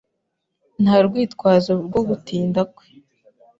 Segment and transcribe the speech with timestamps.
[0.83, 2.87] Nta rwitwazo rwo gutinda kwe.